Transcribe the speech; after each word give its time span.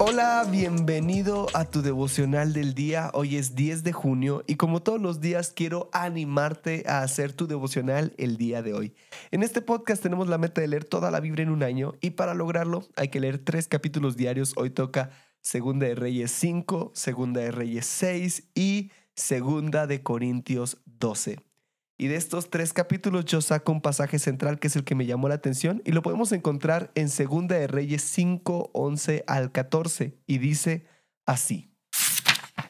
Hola, 0.00 0.46
bienvenido 0.48 1.48
a 1.54 1.64
tu 1.64 1.82
devocional 1.82 2.52
del 2.52 2.72
día. 2.74 3.10
Hoy 3.14 3.34
es 3.34 3.56
10 3.56 3.82
de 3.82 3.92
junio 3.92 4.44
y 4.46 4.54
como 4.54 4.80
todos 4.80 5.00
los 5.00 5.20
días 5.20 5.52
quiero 5.52 5.90
animarte 5.92 6.84
a 6.86 7.02
hacer 7.02 7.32
tu 7.32 7.48
devocional 7.48 8.14
el 8.16 8.36
día 8.36 8.62
de 8.62 8.74
hoy. 8.74 8.94
En 9.32 9.42
este 9.42 9.60
podcast 9.60 10.00
tenemos 10.00 10.28
la 10.28 10.38
meta 10.38 10.60
de 10.60 10.68
leer 10.68 10.84
toda 10.84 11.10
la 11.10 11.18
Biblia 11.18 11.42
en 11.42 11.50
un 11.50 11.64
año 11.64 11.94
y 12.00 12.10
para 12.10 12.34
lograrlo 12.34 12.86
hay 12.94 13.08
que 13.08 13.18
leer 13.18 13.38
tres 13.38 13.66
capítulos 13.66 14.16
diarios. 14.16 14.52
Hoy 14.56 14.70
toca 14.70 15.10
Segunda 15.40 15.88
de 15.88 15.96
Reyes 15.96 16.30
5, 16.30 16.92
Segunda 16.94 17.40
de 17.40 17.50
Reyes 17.50 17.86
6 17.86 18.50
y 18.54 18.92
Segunda 19.16 19.88
de 19.88 20.04
Corintios 20.04 20.78
12. 20.84 21.47
Y 22.00 22.06
de 22.06 22.14
estos 22.14 22.48
tres 22.48 22.72
capítulos 22.72 23.24
yo 23.24 23.40
saco 23.40 23.72
un 23.72 23.80
pasaje 23.80 24.20
central 24.20 24.60
que 24.60 24.68
es 24.68 24.76
el 24.76 24.84
que 24.84 24.94
me 24.94 25.04
llamó 25.04 25.28
la 25.28 25.34
atención 25.34 25.82
y 25.84 25.90
lo 25.90 26.00
podemos 26.00 26.30
encontrar 26.30 26.92
en 26.94 27.08
Segunda 27.08 27.56
de 27.56 27.66
Reyes 27.66 28.02
5, 28.02 28.70
11 28.72 29.24
al 29.26 29.50
14 29.50 30.16
y 30.24 30.38
dice 30.38 30.86
así. 31.26 31.74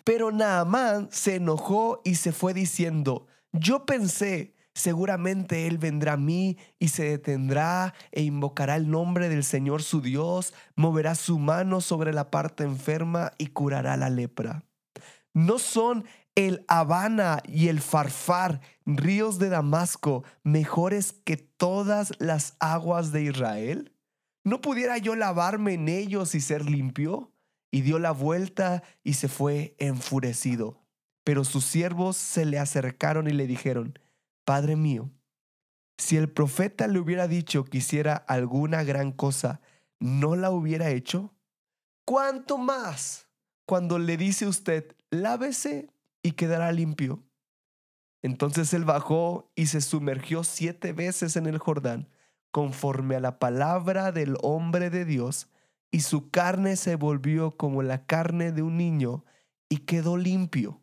Pero 0.02 0.32
Naamán 0.32 1.08
se 1.12 1.34
enojó 1.34 2.00
y 2.04 2.14
se 2.14 2.32
fue 2.32 2.54
diciendo, 2.54 3.26
yo 3.52 3.84
pensé, 3.84 4.54
seguramente 4.72 5.66
él 5.66 5.76
vendrá 5.76 6.14
a 6.14 6.16
mí 6.16 6.56
y 6.78 6.88
se 6.88 7.04
detendrá 7.04 7.92
e 8.12 8.22
invocará 8.22 8.76
el 8.76 8.90
nombre 8.90 9.28
del 9.28 9.44
Señor 9.44 9.82
su 9.82 10.00
Dios, 10.00 10.54
moverá 10.74 11.14
su 11.14 11.38
mano 11.38 11.82
sobre 11.82 12.14
la 12.14 12.30
parte 12.30 12.64
enferma 12.64 13.32
y 13.36 13.48
curará 13.48 13.98
la 13.98 14.08
lepra. 14.08 14.64
¿No 15.34 15.58
son 15.58 16.06
el 16.38 16.64
Habana 16.68 17.42
y 17.48 17.66
el 17.66 17.80
Farfar, 17.80 18.60
ríos 18.86 19.40
de 19.40 19.48
Damasco, 19.48 20.22
mejores 20.44 21.12
que 21.12 21.36
todas 21.36 22.12
las 22.20 22.54
aguas 22.60 23.10
de 23.10 23.24
Israel? 23.24 23.92
¿No 24.44 24.60
pudiera 24.60 24.98
yo 24.98 25.16
lavarme 25.16 25.74
en 25.74 25.88
ellos 25.88 26.36
y 26.36 26.40
ser 26.40 26.70
limpio? 26.70 27.32
Y 27.72 27.80
dio 27.80 27.98
la 27.98 28.12
vuelta 28.12 28.84
y 29.02 29.14
se 29.14 29.26
fue 29.26 29.74
enfurecido. 29.78 30.80
Pero 31.24 31.42
sus 31.42 31.64
siervos 31.64 32.16
se 32.16 32.44
le 32.44 32.60
acercaron 32.60 33.26
y 33.26 33.32
le 33.32 33.48
dijeron, 33.48 33.98
Padre 34.44 34.76
mío, 34.76 35.10
si 35.98 36.16
el 36.16 36.30
profeta 36.30 36.86
le 36.86 37.00
hubiera 37.00 37.26
dicho 37.26 37.64
que 37.64 37.78
hiciera 37.78 38.14
alguna 38.14 38.84
gran 38.84 39.10
cosa, 39.10 39.60
¿no 39.98 40.36
la 40.36 40.52
hubiera 40.52 40.90
hecho? 40.90 41.34
¿Cuánto 42.04 42.58
más 42.58 43.26
cuando 43.66 43.98
le 43.98 44.16
dice 44.16 44.46
usted, 44.46 44.94
lávese 45.10 45.90
y 46.28 46.32
quedará 46.32 46.70
limpio. 46.72 47.24
Entonces 48.20 48.74
él 48.74 48.84
bajó 48.84 49.50
y 49.54 49.68
se 49.68 49.80
sumergió 49.80 50.44
siete 50.44 50.92
veces 50.92 51.36
en 51.36 51.46
el 51.46 51.56
Jordán, 51.56 52.10
conforme 52.50 53.16
a 53.16 53.20
la 53.20 53.38
palabra 53.38 54.12
del 54.12 54.36
hombre 54.42 54.90
de 54.90 55.06
Dios, 55.06 55.48
y 55.90 56.00
su 56.00 56.28
carne 56.28 56.76
se 56.76 56.96
volvió 56.96 57.56
como 57.56 57.82
la 57.82 58.04
carne 58.04 58.52
de 58.52 58.60
un 58.60 58.76
niño, 58.76 59.24
y 59.70 59.78
quedó 59.78 60.18
limpio. 60.18 60.82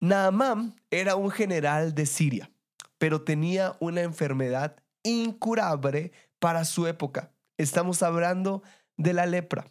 Naamán 0.00 0.80
era 0.92 1.16
un 1.16 1.30
general 1.32 1.96
de 1.96 2.06
Siria, 2.06 2.52
pero 2.96 3.22
tenía 3.22 3.76
una 3.80 4.02
enfermedad 4.02 4.76
incurable 5.02 6.12
para 6.38 6.64
su 6.64 6.86
época. 6.86 7.32
Estamos 7.58 8.04
hablando 8.04 8.62
de 8.96 9.14
la 9.14 9.26
lepra. 9.26 9.66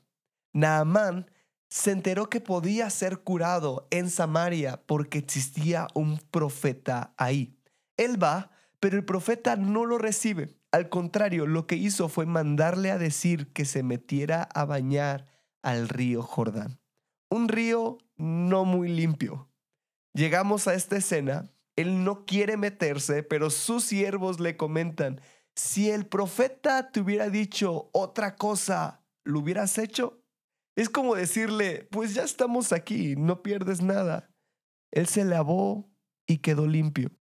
Naamán 0.51 1.31
se 1.69 1.91
enteró 1.91 2.30
que 2.30 2.41
podía 2.41 2.89
ser 2.89 3.19
curado 3.19 3.88
en 3.91 4.09
Samaria 4.09 4.81
porque 4.85 5.17
existía 5.17 5.88
un 5.94 6.19
profeta 6.31 7.13
ahí. 7.17 7.57
Él 7.97 8.22
va, 8.22 8.52
pero 8.80 8.97
el 8.97 9.05
profeta 9.05 9.55
no 9.55 9.85
lo 9.85 9.97
recibe. 9.97 10.57
Al 10.72 10.89
contrario, 10.89 11.47
lo 11.47 11.67
que 11.67 11.75
hizo 11.75 12.09
fue 12.09 12.25
mandarle 12.25 12.91
a 12.91 12.97
decir 12.97 13.52
que 13.53 13.66
se 13.66 13.81
metiera 13.81 14.44
a 14.44 14.66
bañar 14.66 15.27
al 15.61 15.89
río 15.89 16.22
Jordán. 16.22 16.80
Un 17.30 17.47
río 17.47 17.97
no 18.17 18.66
muy 18.66 18.89
limpio. 18.89 19.50
Llegamos 20.13 20.68
a 20.68 20.75
esta 20.75 20.97
escena, 20.97 21.51
él 21.75 22.03
no 22.03 22.25
quiere 22.25 22.57
meterse, 22.57 23.23
pero 23.23 23.50
sus 23.50 23.84
siervos 23.84 24.39
le 24.39 24.56
comentan, 24.56 25.19
si 25.56 25.89
el 25.89 26.06
profeta 26.06 26.91
te 26.91 27.00
hubiera 27.00 27.29
dicho 27.29 27.89
otra 27.94 28.35
cosa, 28.35 29.01
¿lo 29.23 29.39
hubieras 29.39 29.78
hecho? 29.78 30.22
Es 30.75 30.90
como 30.90 31.16
decirle, 31.16 31.88
pues 31.91 32.13
ya 32.13 32.24
estamos 32.24 32.74
aquí, 32.74 33.16
no 33.16 33.41
pierdes 33.41 33.81
nada. 33.81 34.30
Él 34.91 35.08
se 35.08 35.24
lavó 35.24 35.90
y 36.28 36.40
quedó 36.40 36.68
limpio. 36.68 37.12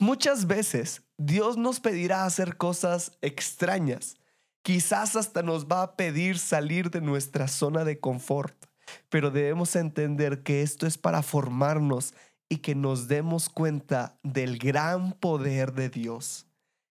Muchas 0.00 0.46
veces 0.46 1.02
Dios 1.18 1.56
nos 1.56 1.80
pedirá 1.80 2.24
hacer 2.24 2.56
cosas 2.56 3.18
extrañas. 3.20 4.16
Quizás 4.62 5.16
hasta 5.16 5.42
nos 5.42 5.66
va 5.66 5.82
a 5.82 5.96
pedir 5.96 6.38
salir 6.38 6.90
de 6.90 7.00
nuestra 7.00 7.48
zona 7.48 7.84
de 7.84 7.98
confort, 7.98 8.66
pero 9.08 9.30
debemos 9.30 9.74
entender 9.76 10.42
que 10.42 10.62
esto 10.62 10.86
es 10.86 10.98
para 10.98 11.22
formarnos 11.22 12.14
y 12.48 12.58
que 12.58 12.74
nos 12.74 13.08
demos 13.08 13.48
cuenta 13.48 14.18
del 14.22 14.58
gran 14.58 15.12
poder 15.12 15.72
de 15.72 15.90
Dios. 15.90 16.46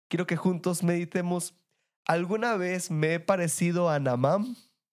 Quiero 0.10 0.28
que 0.28 0.38
juntos 0.38 0.84
meditemos, 0.84 1.56
¿alguna 2.06 2.56
vez 2.58 2.92
me 2.92 3.16
he 3.16 3.20
parecido 3.20 3.90
a 3.90 4.00
Namam? 4.00 4.56